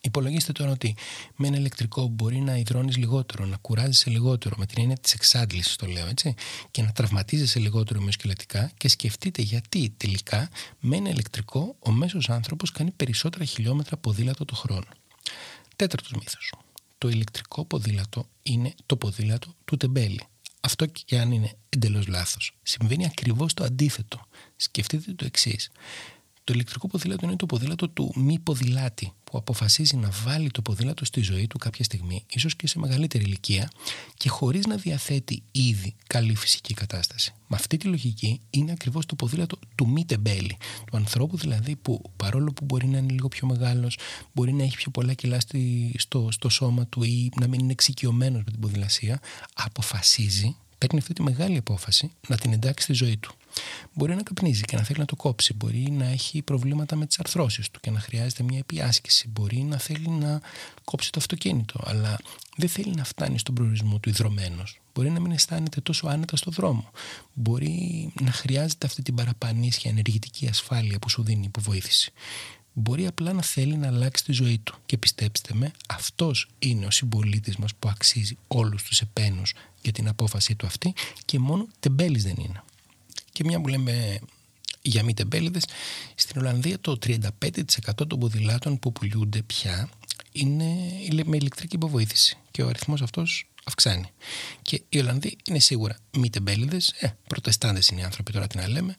Υπολογίστε 0.01 0.51
τώρα 0.51 0.72
ότι 0.72 0.96
με 1.36 1.48
ένα 1.48 1.57
ηλεκτρικό 1.57 2.07
μπορεί 2.07 2.38
να 2.38 2.57
υδρώνεις 2.57 2.98
λιγότερο, 2.98 3.46
να 3.46 3.57
κουράζεσαι 3.57 4.10
λιγότερο, 4.10 4.56
με 4.57 4.66
την 4.66 4.81
έννοια 4.81 4.98
της 4.98 5.13
εξάντλησης, 5.13 5.75
το 5.75 5.86
λέω 5.86 6.07
έτσι, 6.07 6.34
και 6.72 6.81
να 6.81 6.92
τραυματίζεσαι 6.92 7.60
λιγότερο 7.60 8.01
μυοσκελετικά 8.01 8.72
και 8.78 8.88
σκεφτείτε 8.88 9.42
γιατί 9.42 9.94
τελικά 9.98 10.50
με 10.80 10.96
ένα 10.96 11.10
ηλεκτρικό 11.10 11.75
ο 11.80 11.92
μέσος 11.92 12.30
άνθρωπος 12.30 12.72
κάνει 12.72 12.92
περισσότερα 12.92 13.46
χιλιόμετρα 13.46 13.98
ποδήλατο 13.98 14.46
το 14.46 14.56
χρόνο. 14.56 14.88
Τέταρτος 15.75 16.12
μύθος. 16.12 16.54
Το 16.98 17.10
ηλεκτρικό 17.10 17.66
ποδήλατο 17.66 18.25
είναι 18.44 18.74
το 18.86 18.95
ποδήλατο 18.95 19.56
του 19.66 19.78
τεμπέλη. 19.78 20.22
Αυτό 20.60 20.86
και 20.86 21.19
αν 21.19 21.31
είναι 21.31 21.54
εντελώς 21.69 22.07
λάθος. 22.07 22.57
Συμβαίνει 22.63 23.06
ακριβώς 23.06 23.54
το 23.54 23.63
αντίθετο. 23.63 24.28
Σκεφτείτε 24.56 25.13
το 25.13 25.25
εξής. 25.25 25.72
Το 26.50 26.56
ηλεκτρικό 26.56 26.88
ποδήλατο 26.88 27.25
είναι 27.25 27.36
το 27.36 27.46
ποδήλατο 27.46 27.90
του 27.90 28.13
μη 28.16 28.40
ποδηλάτη 28.40 29.13
που 29.24 29.38
αποφασίζει 29.38 29.96
να 29.96 30.10
βάλει 30.24 30.51
το 30.51 30.62
ποδήλατο 30.62 31.06
στη 31.06 31.22
ζωή 31.22 31.48
του 31.48 31.57
κάποια 31.57 31.84
στιγμή, 31.84 32.24
ίσως 32.30 32.56
και 32.56 32.68
σε 32.68 32.80
μεγαλύτερη 32.80 33.24
ηλικία 33.24 33.72
και 34.18 34.30
χωρίς 34.30 34.66
να 34.66 34.75
διαθέτει 34.75 35.44
ήδη 35.51 35.96
καλή 36.07 36.36
φυσική 36.36 36.74
κατάσταση. 36.74 37.34
Με 37.48 37.56
αυτή 37.60 37.78
τη 37.78 37.88
λογική 37.88 38.42
είναι 38.50 38.72
ακριβώς 38.72 39.06
το 39.06 39.16
ποδήλατο 39.16 39.60
του 39.75 39.90
μη 39.90 40.06
τεμπέλη, 40.06 40.57
του 40.92 40.98
ανθρώπου 40.98 41.38
δηλαδή 41.38 41.75
που 41.75 42.01
παρόλο 42.16 42.52
που 42.54 42.66
μπορεί 42.66 42.88
να 42.88 42.98
είναι 42.98 43.12
λίγο 43.12 43.28
πιο 43.28 43.48
μεγάλος, 43.48 43.98
μπορεί 44.34 44.54
να 44.54 44.63
έχει 44.63 44.75
πιο 44.75 44.92
πολλά 44.92 45.13
κιλά 45.13 45.40
στο, 45.98 46.28
στο 46.31 46.50
σώμα 46.50 46.88
του 46.88 47.04
ή 47.04 47.30
να 47.40 47.48
μην 47.48 47.60
είναι 47.60 47.72
εξοικειωμένος 47.72 48.42
με 48.45 48.52
την 48.52 48.60
ποδηλασία, 48.60 49.19
αποφασίζει 49.54 50.56
παίρνει 50.80 51.00
αυτή 51.00 51.13
τη 51.13 51.22
μεγάλη 51.22 51.57
απόφαση 51.57 52.12
να 52.28 52.38
την 52.38 52.54
εντάξει 52.54 52.84
στη 52.84 52.94
ζωή 52.94 53.18
του. 53.18 53.34
Μπορεί 53.94 54.16
να 54.16 54.24
καπνίζει 54.24 54.62
και 54.62 54.76
να 54.76 54.84
θέλει 54.84 55.00
να 55.00 55.06
το 55.06 55.16
κόψει. 55.16 55.54
Μπορεί 55.54 55.92
να 55.92 56.06
έχει 56.06 56.42
προβλήματα 56.42 56.96
με 56.96 57.06
τις 57.06 57.20
αρθρώσεις 57.20 57.70
του 57.70 57.80
και 57.80 57.92
να 57.92 58.00
χρειάζεται 58.00 58.44
μια 58.44 58.58
επιάσκηση. 58.58 59.28
Μπορεί 59.28 59.57
να 59.57 59.78
θέλει 59.78 60.10
να 60.10 60.42
κόψει 60.83 61.12
το 61.12 61.19
αυτοκίνητο, 61.19 61.80
αλλά 61.86 62.19
δεν 62.57 62.69
θέλει 62.69 62.94
να 62.95 63.04
φτάνει 63.04 63.40
στον 63.40 63.56
προορισμό 63.56 64.00
του 64.00 64.10
ιδρωμένος. 64.10 64.80
Μπορεί 64.94 65.10
να 65.10 65.19
μην 65.19 65.31
αισθάνεται 65.31 65.81
τόσο 65.81 66.07
άνετα 66.07 66.36
στο 66.36 66.52
δρόμο. 66.52 66.92
Μπορεί 67.33 68.10
να 68.22 68.31
χρειάζεται 68.31 68.88
αυτή 68.88 69.02
την 69.02 69.16
παραπανήσια 69.16 69.92
ενεργητική 69.92 70.48
ασφάλεια 70.48 71.00
που 71.00 71.10
σου 71.10 71.24
δίνει 71.24 71.42
η 71.42 71.45
υποβοήθηση. 71.48 72.12
Μπορεί 72.74 73.07
απλά 73.07 73.33
να 73.33 73.42
θέλει 73.42 73.78
να 73.78 73.88
αλλάξει 73.88 74.24
τη 74.24 74.31
ζωή 74.31 74.60
του. 74.64 74.76
Και 74.86 74.98
πιστέψτε 74.98 75.54
με, 75.54 75.72
αυτός 75.88 76.48
είναι 76.60 76.86
ο 76.86 76.92
συμπολίτης 76.92 77.57
μας 77.57 77.76
που 77.76 77.90
αξίζει 77.90 78.38
όλους 78.48 78.83
τους 78.83 79.02
επένους 79.02 79.54
για 79.81 79.92
την 79.92 80.07
απόφασή 80.07 80.56
του 80.56 80.66
αυτή 80.66 80.94
και 81.26 81.40
μόνο 81.40 81.68
τεμπέλης 81.80 82.24
δεν 82.24 82.36
είναι. 82.38 82.64
Και 83.40 83.46
μια 83.46 83.62
που 83.62 83.68
λέμε 83.68 84.19
για 84.81 85.04
μη 85.04 85.14
τεμπέληδες, 85.14 85.66
στην 86.16 86.42
Ολλανδία 86.42 86.80
το 86.80 86.98
35% 87.06 88.08
των 88.08 88.19
ποδηλάτων 88.19 88.80
που 88.80 88.92
πουλούνται 88.92 89.42
πια 89.42 89.90
είναι 90.31 91.24
με 91.26 91.38
ηλεκτρική 91.38 91.76
υποβοήθηση 91.76 92.38
και 92.52 92.64
ο 92.64 92.68
αριθμός 92.68 93.02
αυτός 93.02 93.50
αυξάνει. 93.64 94.12
Και 94.62 94.84
οι 94.90 95.00
Ολλανδοί 95.00 95.38
είναι 95.48 95.60
σίγουρα 95.60 95.98
μη 96.18 96.30
τεμπέληδες, 96.30 96.94
ε, 97.00 97.08
προτεστάντες 97.28 97.88
είναι 97.88 98.02
οι 98.02 98.04
άνθρωποι 98.04 98.31
τώρα 98.31 98.48
τι 98.48 98.58
να 98.58 98.68
λέμε. 98.68 98.98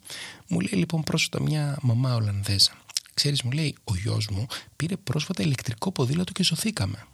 Μου 0.49 0.61
λέει 0.61 0.81
λοιπόν 0.81 1.03
πρόσφατα 1.03 1.43
μια 1.43 1.79
μαμά 1.83 2.15
Ολλανδέζα. 2.15 2.73
Ξέρεις 3.15 3.43
μου 3.43 3.51
λέει 3.51 3.77
ο 3.85 3.97
γιος 3.97 4.29
μου 4.29 4.47
πήρε 4.77 4.97
πρόσφατα 4.97 5.43
ηλεκτρικό 5.43 5.93
ποδήλατο 5.93 6.33
και 6.33 6.43
σωθήκαμε. 6.43 7.07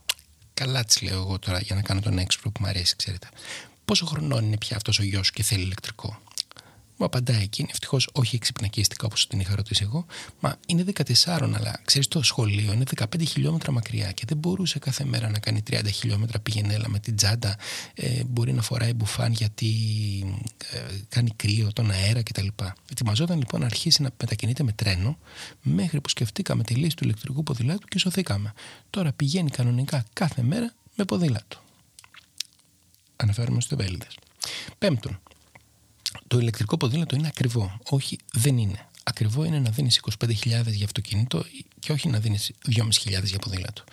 Καλά 0.55 0.85
της 0.85 1.03
λέω 1.03 1.21
εγώ 1.21 1.39
τώρα 1.39 1.61
για 1.61 1.75
να 1.75 1.83
κάνω 1.83 2.01
τον 2.01 2.19
έξυπρο 2.19 2.51
που 2.51 2.61
μου 2.63 2.69
αρέσει 2.69 2.97
ξέρετε. 2.97 3.29
Πόσο 3.85 4.07
χρονών 4.07 4.45
είναι 4.45 4.59
πια 4.59 4.77
αυτός 4.77 4.99
ο 4.99 5.03
γιος 5.03 5.31
και 5.31 5.43
θέλει 5.43 5.63
ηλεκτρικό; 5.63 6.21
Μου 6.99 7.07
απαντάει 7.07 7.43
εκείνη, 7.43 7.69
ευτυχώς 7.71 8.09
όχι 8.13 8.37
εξυπνακίστηκα 8.37 9.07
όπως 9.07 9.27
την 9.27 9.41
είχα 9.41 9.55
ρωτήσει 9.55 9.83
εγώ. 9.83 10.07
Μα 10.41 10.57
είναι 10.67 10.85
14, 10.93 11.03
αλλά 11.27 11.81
ξέρεις 11.85 12.09
το 12.09 12.23
σχολείο 12.23 12.73
είναι 12.73 12.85
15 12.97 13.05
χιλιόμετρα 13.27 13.73
μακριά 13.73 14.13
και 14.13 14.25
δεν 14.27 14.37
μπορούσε 14.37 14.79
κάθε 14.79 15.05
μέρα 15.05 15.31
να 15.31 15.39
κάνει 15.39 15.63
30 15.71 15.81
χιλιόμετρα 15.93 16.41
πηγενέλα 16.41 16.89
με 16.89 16.99
την 16.99 17.17
τσάντα. 17.17 17.59
Ε, 17.95 18.25
μπορεί 18.25 18.53
να 18.53 18.63
φοράει 18.63 18.93
μπουφάν 18.93 19.33
γιατί 19.33 19.71
ε, 20.73 20.79
κάνει 21.09 21.31
κρύο, 21.37 21.73
τον 21.73 21.91
αέρα 21.91 22.23
κτλ. 22.23 22.47
Ετοιμαζόταν 22.91 23.39
λοιπόν 23.39 23.61
να 23.61 23.67
αρχίσει 23.67 24.03
να 24.03 24.11
μετακινείται 24.21 24.63
με 24.63 24.73
τρένο 24.73 25.19
μέχρι 25.63 26.01
που 26.01 26.09
σκεφτήκαμε 26.09 26.63
τη 26.63 26.75
λύση 26.75 26.97
του 26.97 27.05
ηλεκτρικού 27.05 27.43
ποδηλάτου 27.43 27.87
και 27.87 27.99
σωθήκαμε. 27.99 28.53
Τώρα 28.91 29.13
πηγαίνει 29.13 29.51
κανονικά 29.51 30.05
κάθε 30.13 30.43
μέρα 30.43 30.73
με 30.95 31.05
ποδήλατο. 31.05 31.65
Αναφέρομαι 33.17 33.61
στους 33.61 33.79
Πέμπτον, 34.79 35.21
το 36.29 36.39
ηλεκτρικό 36.39 36.77
ποδήλατο 36.77 37.17
είναι 37.17 37.27
ακριβό. 37.27 37.79
Όχι, 37.91 38.19
δεν 38.33 38.59
είναι. 38.59 38.87
ακριβό 39.05 39.45
είναι 39.45 39.59
να 39.59 39.71
δίνεις 39.71 40.01
25.000 40.21 40.33
για 40.67 40.85
αυτοκίνητο 40.85 41.45
και 41.79 41.93
όχι 41.93 42.09
να 42.09 42.19
δίνεις 42.19 42.53
2.500 42.77 43.25
για 43.25 43.39
ποδήλατο. 43.39 43.85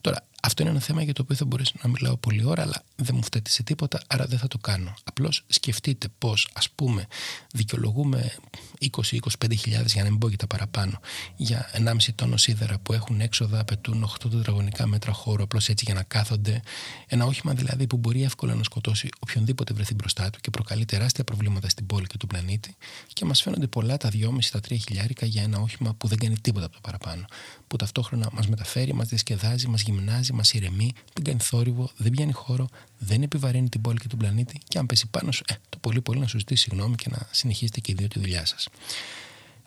Τώρα, 0.00 0.26
αυτό 0.42 0.62
είναι 0.62 0.70
ένα 0.70 0.80
θέμα 0.80 1.02
για 1.02 1.12
το 1.12 1.22
οποίο 1.22 1.36
θα 1.36 1.44
μπορέσω 1.44 1.72
να 1.82 1.88
μιλάω 1.88 2.16
πολλή 2.16 2.44
ώρα, 2.44 2.62
αλλά 2.62 2.82
δεν 2.96 3.14
μου 3.14 3.22
φταίει 3.24 3.42
σε 3.48 3.62
τίποτα, 3.62 4.00
άρα 4.06 4.26
δεν 4.26 4.38
θα 4.38 4.48
το 4.48 4.58
κάνω. 4.58 4.94
Απλώς 5.04 5.44
σκεφτείτε 5.46 6.08
πώς, 6.18 6.48
ας 6.52 6.70
πούμε, 6.70 7.06
δικαιολογούμε 7.52 8.32
20-25 8.80 9.54
για 9.86 10.02
να 10.02 10.10
μην 10.10 10.18
πω 10.18 10.30
και 10.30 10.36
τα 10.36 10.46
παραπάνω, 10.46 11.00
για 11.36 11.70
1,5 11.72 12.12
τόνο 12.14 12.36
σίδερα 12.36 12.78
που 12.78 12.92
έχουν 12.92 13.20
έξοδα, 13.20 13.60
απαιτούν 13.60 14.04
8 14.04 14.30
τετραγωνικά 14.30 14.86
μέτρα 14.86 15.12
χώρο, 15.12 15.42
απλώς 15.42 15.68
έτσι 15.68 15.84
για 15.84 15.94
να 15.94 16.02
κάθονται. 16.02 16.62
Ένα 17.06 17.24
όχημα 17.24 17.54
δηλαδή 17.54 17.86
που 17.86 17.96
μπορεί 17.96 18.22
εύκολα 18.22 18.54
να 18.54 18.62
σκοτώσει 18.62 19.08
οποιονδήποτε 19.18 19.74
βρεθεί 19.74 19.94
μπροστά 19.94 20.30
του 20.30 20.40
και 20.40 20.50
προκαλεί 20.50 20.84
τεράστια 20.84 21.24
προβλήματα 21.24 21.68
στην 21.68 21.86
πόλη 21.86 22.06
και 22.06 22.16
του 22.16 22.26
πλανήτη. 22.26 22.76
Και 23.12 23.24
μας 23.24 23.42
φαίνονται 23.42 23.66
πολλά 23.66 23.96
τα 23.96 24.08
2,5 24.12 24.50
τα 24.50 24.60
3 24.68 24.76
χιλιάρικα 24.86 25.26
για 25.26 25.42
ένα 25.42 25.58
όχημα 25.58 25.94
που 25.94 26.08
δεν 26.08 26.18
κάνει 26.18 26.38
τίποτα 26.40 26.66
από 26.66 26.74
το 26.74 26.80
παραπάνω. 26.82 27.24
Που 27.66 27.76
ταυτόχρονα 27.76 28.28
μας 28.32 28.48
μεταφέρει, 28.48 28.94
μας 28.94 29.08
διασκεδάζει, 29.08 29.68
μας 29.68 29.82
γυμνάζει, 29.82 30.32
μας 30.36 30.52
ηρεμεί, 30.52 30.92
δεν 31.12 31.24
κάνει 31.24 31.38
θόρυβο, 31.40 31.90
δεν 31.96 32.12
πιάνει 32.12 32.32
χώρο, 32.32 32.68
δεν 32.98 33.22
επιβαρύνει 33.22 33.68
την 33.68 33.80
πόλη 33.80 33.98
και 33.98 34.08
τον 34.08 34.18
πλανήτη 34.18 34.60
και 34.68 34.78
αν 34.78 34.86
πέσει 34.86 35.06
πάνω 35.06 35.32
σου, 35.32 35.44
ε, 35.48 35.54
το 35.68 35.78
πολύ 35.78 36.00
πολύ 36.00 36.18
να 36.20 36.26
σου 36.26 36.38
ζητήσει 36.38 36.62
συγγνώμη 36.62 36.94
και 36.96 37.08
να 37.10 37.28
συνεχίσετε 37.30 37.80
και 37.80 37.92
οι 37.92 37.94
δύο 37.94 38.08
τη 38.08 38.18
δουλειά 38.18 38.46
σας. 38.46 38.68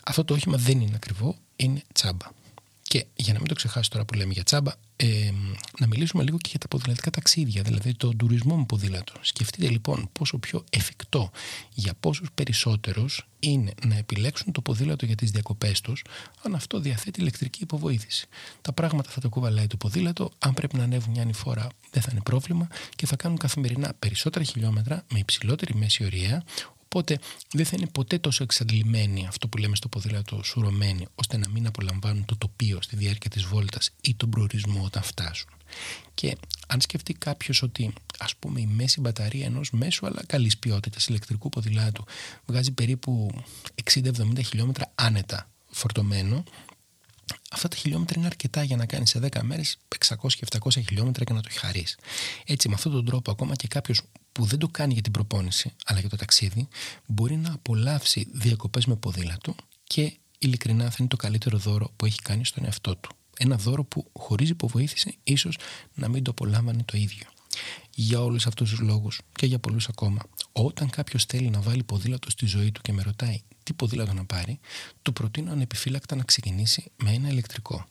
Αυτό 0.04 0.26
το 0.26 0.34
όχημα 0.34 0.58
δεν 0.58 0.82
είναι 0.82 0.96
ακριβό, 0.96 1.36
είναι 1.56 1.82
τσάμπα. 1.94 2.28
Και 2.89 3.05
για 3.15 3.34
να 3.34 3.39
μην 3.39 3.48
το 3.48 3.53
ξεχάσει 3.53 3.89
τώρα 3.89 4.05
που 4.05 4.13
λέμε 4.13 4.34
για 4.34 4.43
τσάμπα, 4.43 4.72
ε, 4.96 5.31
να 5.79 5.88
μιλήσουμε 5.88 6.24
λίγο 6.24 6.38
και 6.38 6.48
για 6.50 6.60
τα 6.60 6.67
ποδηλατικά 6.67 7.10
ταξίδια, 7.10 7.62
δηλαδή 7.62 7.93
τον 7.93 8.17
τουρισμό 8.17 8.58
με 8.58 8.65
ποδήλατο. 8.65 9.13
Σκεφτείτε 9.22 9.69
λοιπόν 9.69 10.10
πόσο 10.12 10.38
πιο 10.38 10.63
εφικτό 10.69 11.31
για 11.74 11.93
πόσους 12.00 12.31
περισσότερους 12.36 13.27
είναι 13.39 13.74
να 13.86 13.96
επιλέξουν 13.96 14.51
το 14.51 14.62
ποδήλατο 14.62 15.05
για 15.05 15.15
τις 15.15 15.31
διακοπές 15.31 15.81
τους, 15.81 16.03
αν 16.43 16.55
αυτό 16.55 16.79
διαθέτει 16.79 17.22
ηλεκτρική 17.22 17.63
υποβοήθηση. 17.63 18.27
Τα 18.62 18.74
πράγματα 18.74 19.10
θα 19.10 19.22
το 19.22 19.29
κουβαλάει 19.29 19.67
το 19.67 19.77
ποδήλατο, 19.77 20.31
αν 20.39 20.53
πρέπει 20.53 20.77
να 20.77 20.84
ανέβουν 20.84 21.12
μια 21.12 21.34
φορά 21.34 21.67
δεν 21.91 22.01
θα 22.01 22.10
είναι 22.12 22.22
πρόβλημα 22.22 22.67
και 22.96 23.05
θα 23.05 23.15
κάνουν 23.15 23.38
καθημερινά 23.38 23.93
περισσότερα 24.00 24.46
χιλιόμετρα 24.46 25.05
με 25.12 25.19
υψηλότερη 25.19 25.75
μέση 25.75 26.03
ωρία, 26.03 26.43
Οπότε 26.91 27.19
δεν 27.51 27.65
θα 27.65 27.75
είναι 27.77 27.88
ποτέ 27.88 28.17
τόσο 28.17 28.43
εξαντλημένοι 28.43 29.27
αυτό 29.27 29.48
που 29.48 29.58
λέμε 29.58 29.75
στο 29.75 29.88
ποδήλατο 29.88 30.43
σουρωμένοι, 30.43 31.08
ώστε 31.15 31.38
να 31.38 31.50
μην 31.50 31.67
απολαμβάνουν 31.67 32.25
το 32.25 32.38
τοπίο 32.38 32.81
στη 32.81 32.96
διάρκεια 32.96 33.29
της 33.29 33.43
βόλτας 33.43 33.91
ή 34.01 34.15
τον 34.15 34.29
προορισμό 34.29 34.84
όταν 34.84 35.03
φτάσουν. 35.03 35.50
Και 36.13 36.38
αν 36.67 36.81
σκεφτεί 36.81 37.13
κάποιος 37.13 37.62
ότι 37.62 37.93
ας 38.19 38.36
πούμε 38.36 38.60
η 38.60 38.65
μέση 38.65 39.00
μπαταρία 39.00 39.46
ενός 39.46 39.72
μέσου 39.72 40.05
αλλά 40.05 40.22
καλής 40.25 40.58
ποιότητας 40.58 41.08
ηλεκτρικού 41.08 41.50
ποδηλάτου 41.50 42.05
βγάζει 42.46 42.72
περίπου 42.72 43.29
60-70 43.93 44.12
χιλιόμετρα 44.46 44.91
άνετα 44.96 45.50
φορτωμένο, 45.72 46.43
Αυτά 47.51 47.67
τα 47.67 47.75
χιλιόμετρα 47.75 48.15
είναι 48.17 48.27
αρκετά 48.27 48.63
για 48.63 48.77
να 48.77 48.86
κάνεις 48.86 49.10
σε 49.10 49.19
10 49.19 49.41
μέρες 49.41 49.77
600-700 50.08 50.27
χιλιόμετρα 50.69 51.24
και 51.24 51.34
να 51.34 51.41
το 51.41 51.50
χαρείς. 51.51 51.98
Έτσι, 52.46 52.67
με 52.67 52.74
αυτόν 52.74 52.91
τον 52.91 53.05
τρόπο, 53.05 53.31
ακόμα 53.31 53.55
και 53.55 53.67
κάποιος 53.67 54.01
που 54.32 54.46
δεν 54.46 54.60
το 54.60 54.68
κάνει 54.68 54.94
για 54.94 55.02
την 55.02 55.12
προπόνηση, 55.12 55.74
αλλά 55.86 56.00
για 56.00 56.10
το 56.10 56.16
ταξίδι, 56.16 56.68
μπορεί 57.06 57.36
να 57.36 57.54
απολαύσει 57.54 58.28
διακοπές 58.32 58.86
με 58.86 58.96
ποδήλατο 58.96 59.56
και 59.84 60.18
ειλικρινά 60.40 60.90
θα 60.90 60.96
είναι 61.00 61.08
το 61.08 61.16
καλύτερο 61.16 61.58
δώρο 61.58 61.92
που 61.96 62.06
έχει 62.06 62.22
κάνει 62.22 62.46
στον 62.46 62.66
εαυτό 62.66 62.96
του. 62.96 63.10
Ένα 63.38 63.56
δώρο 63.56 63.84
που 63.84 64.12
χωρί 64.14 64.48
υποβοήθηση 64.48 65.18
ίσως 65.24 65.58
να 65.94 66.08
μην 66.08 66.24
το 66.24 66.32
απολάμβανε 66.32 66.84
το 66.84 66.98
ίδιο. 66.98 67.28
Για 67.96 68.22
όλους 68.22 68.48
αυτούς 68.48 68.70
τους 68.70 68.80
λόγους 68.80 69.22
και 69.32 69.46
για 69.46 69.60
πολλούς 69.60 69.88
ακόμα, 69.88 70.22
όταν 70.52 70.90
κάποιος 70.90 71.26
θέλει 71.26 71.50
να 71.50 71.62
βάλει 71.62 71.84
ποδήλατο 71.84 72.30
στη 72.30 72.46
ζωή 72.46 72.72
του 72.72 72.82
και 72.82 72.94
με 72.94 73.02
ρωτάει 73.02 73.42
τι 73.64 73.74
ποδήλατο 73.74 74.14
να 74.14 74.26
πάρει, 74.26 74.60
του 75.02 75.14
προτείνω 75.14 75.52
ανεπιφύλακτα 75.52 76.16
να 76.16 76.24
ξεκινήσει 76.24 76.92
με 76.96 77.12
ένα 77.12 77.30
ηλεκτρικό. 77.30 77.88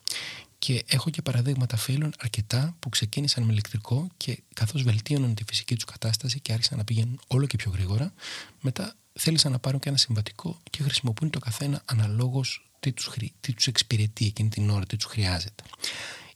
Και 0.58 0.84
έχω 0.88 1.10
και 1.10 1.22
παραδείγματα 1.22 1.76
φίλων 1.76 2.12
αρκετά 2.18 2.76
που 2.78 2.88
ξεκίνησαν 2.88 3.42
με 3.42 3.52
ηλεκτρικό 3.52 4.08
και 4.16 4.42
καθώς 4.54 4.82
βελτίωναν 4.82 5.34
τη 5.34 5.44
φυσική 5.46 5.74
τους 5.74 5.84
κατάσταση 5.84 6.40
και 6.40 6.52
άρχισαν 6.52 6.78
να 6.78 6.84
πηγαίνουν 6.84 7.20
όλο 7.26 7.46
και 7.46 7.56
πιο 7.56 7.70
γρήγορα, 7.70 8.12
μετά 8.60 8.94
θέλησαν 9.12 9.52
να 9.52 9.58
πάρουν 9.58 9.80
και 9.80 9.88
ένα 9.88 9.98
συμβατικό 9.98 10.60
και 10.70 10.82
χρησιμοποιούν 10.82 11.30
το 11.30 11.38
καθένα 11.38 11.82
αναλόγως 11.84 12.70
τι 12.80 12.92
τους 12.92 13.10
τους 13.40 13.66
εξυπηρετεί 13.66 14.26
εκείνη 14.26 14.48
την 14.48 14.70
ώρα, 14.70 14.86
τι 14.86 14.96
τους 14.96 15.04
χρειάζεται. 15.04 15.62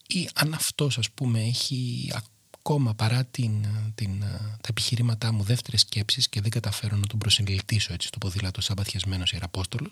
Ή 0.07 0.29
αν 0.35 0.55
αυτός, 0.55 0.99
ας 0.99 1.11
πούμε, 1.11 1.41
έχει 1.41 2.11
ακόμα 2.65 2.95
παρά 2.95 3.25
την, 3.25 3.67
την, 3.95 4.21
τα 4.61 4.69
επιχειρήματά 4.69 5.33
μου 5.33 5.43
δεύτερες 5.43 5.81
σκέψεις 5.81 6.29
και 6.29 6.41
δεν 6.41 6.51
καταφέρω 6.51 6.97
να 6.97 7.07
τον 7.07 7.19
προσελκύσω 7.19 7.93
έτσι 7.93 8.07
στο 8.07 8.19
ποδήλατο 8.19 8.61
σαν 8.61 8.77
παθιασμένος 8.77 9.33
ιεραπόστολο, 9.33 9.89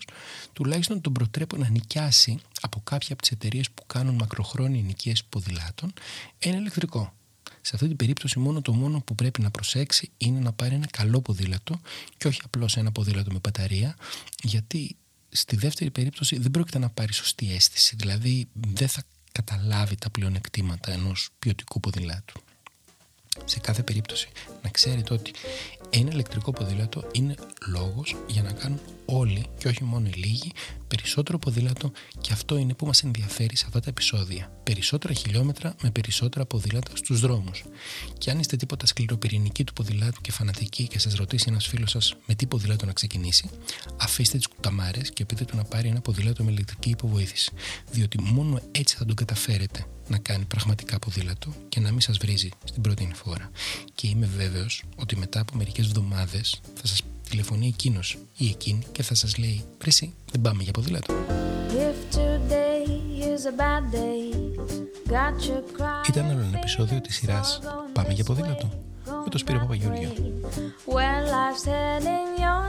τουλάχιστον 0.53 1.01
τον 1.01 1.13
προτρέπω 1.13 1.57
να 1.57 1.69
νοικιάσει 1.69 2.39
από 2.61 2.81
κάποια 2.83 3.13
από 3.13 3.21
τις 3.21 3.31
εταιρείες 3.31 3.71
που 3.71 3.85
κάνουν 3.85 4.15
μακροχρόνια 4.15 4.81
νοικίε 4.81 5.13
ποδηλάτων 5.29 5.93
ένα 6.39 6.57
ηλεκτρικό. 6.57 7.13
Σε 7.61 7.71
αυτή 7.73 7.87
την 7.87 7.95
περίπτωση 7.95 8.39
μόνο 8.39 8.61
το 8.61 8.73
μόνο 8.73 9.01
που 9.01 9.15
πρέπει 9.15 9.41
να 9.41 9.51
προσέξει 9.51 10.11
είναι 10.17 10.39
να 10.39 10.51
πάρει 10.51 10.75
ένα 10.75 10.87
καλό 10.91 11.21
ποδήλατο 11.21 11.81
και 12.17 12.27
όχι 12.27 12.41
απλώς 12.43 12.77
ένα 12.77 12.91
ποδήλατο 12.91 13.31
με 13.31 13.39
μπαταρία 13.43 13.95
γιατί 14.43 14.95
στη 15.29 15.55
δεύτερη 15.55 15.91
περίπτωση 15.91 16.37
δεν 16.37 16.51
πρόκειται 16.51 16.79
να 16.79 16.89
πάρει 16.89 17.13
σωστή 17.13 17.53
αίσθηση 17.53 17.95
δηλαδή 17.95 18.47
δεν 18.53 18.87
θα 18.87 19.03
καταλάβει 19.31 19.95
τα 19.95 20.09
πλεονεκτήματα 20.09 20.91
ενός 20.91 21.29
ποιοτικού 21.39 21.79
ποδηλάτου 21.79 22.41
σε 23.45 23.59
κάθε 23.59 23.83
περίπτωση 23.83 24.29
να 24.61 24.69
ξέρετε 24.69 25.13
ότι 25.13 25.31
ένα 25.89 26.11
ηλεκτρικό 26.11 26.51
ποδήλατο 26.51 27.03
είναι 27.11 27.35
λόγος 27.67 28.15
για 28.27 28.41
να 28.41 28.51
κάνουν 28.51 28.79
όλοι 29.05 29.45
και 29.57 29.67
όχι 29.67 29.83
μόνο 29.83 30.07
οι 30.07 30.17
λίγοι 30.17 30.51
περισσότερο 30.87 31.37
ποδήλατο 31.37 31.91
και 32.21 32.33
αυτό 32.33 32.57
είναι 32.57 32.73
που 32.73 32.85
μας 32.85 33.03
ενδιαφέρει 33.03 33.55
σε 33.55 33.65
αυτά 33.67 33.79
τα 33.79 33.89
επεισόδια. 33.89 34.51
Περισσότερα 34.63 35.13
χιλιόμετρα 35.13 35.75
με 35.81 35.91
περισσότερα 35.91 36.45
ποδήλατα 36.45 36.95
στους 36.95 37.19
δρόμους. 37.19 37.63
Και 38.17 38.31
αν 38.31 38.39
είστε 38.39 38.55
τίποτα 38.55 38.85
σκληροπυρηνικοί 38.85 39.63
του 39.63 39.73
ποδηλάτου 39.73 40.21
και 40.21 40.31
φανατικοί 40.31 40.87
και 40.87 40.99
σας 40.99 41.13
ρωτήσει 41.15 41.45
ένας 41.47 41.67
φίλος 41.67 41.91
σας 41.91 42.15
με 42.25 42.35
τι 42.35 42.45
ποδήλατο 42.45 42.85
να 42.85 42.93
ξεκινήσει, 42.93 43.49
αφήστε 43.97 44.37
τις 44.37 44.47
κουταμάρες 44.47 45.11
και 45.11 45.25
πείτε 45.25 45.45
του 45.45 45.55
να 45.55 45.63
πάρει 45.63 45.87
ένα 45.87 46.01
ποδήλατο 46.01 46.43
με 46.43 46.51
ηλεκτρική 46.51 46.89
υποβοήθηση. 46.89 47.51
Διότι 47.91 48.21
μόνο 48.21 48.59
έτσι 48.71 48.95
θα 48.95 49.05
τον 49.05 49.15
καταφέρετε 49.15 49.85
να 50.11 50.17
κάνει 50.17 50.45
πραγματικά 50.45 50.99
ποδήλατο 50.99 51.53
και 51.69 51.79
να 51.79 51.89
μην 51.91 52.01
σας 52.01 52.17
βρίζει 52.17 52.49
στην 52.63 52.81
πρώτη 52.81 53.11
φορά. 53.13 53.51
Και 53.95 54.07
είμαι 54.07 54.29
βέβαιος 54.37 54.83
ότι 54.95 55.17
μετά 55.17 55.39
από 55.39 55.55
μερικές 55.55 55.85
εβδομάδες 55.85 56.61
θα 56.73 56.87
σας 56.87 57.01
τηλεφωνεί 57.29 57.67
εκείνος 57.67 58.17
ή 58.37 58.47
εκείνη 58.47 58.85
και 58.91 59.03
θα 59.03 59.15
σας 59.15 59.37
λέει 59.37 59.63
«Πρέσι, 59.77 60.13
δεν 60.31 60.41
πάμε 60.41 60.63
για 60.63 60.71
ποδήλατο». 60.71 61.13
Ήταν 66.09 66.29
άλλο 66.29 66.39
ένα 66.39 66.57
επεισόδιο 66.57 67.01
της 67.01 67.15
σειράς 67.15 67.59
«Πάμε 67.93 68.13
για 68.13 68.23
ποδήλατο» 68.23 68.69
με 69.23 69.29
τον 69.29 69.39
Σπύρο 69.39 69.59
Παπαγιώργιο. 69.59 70.11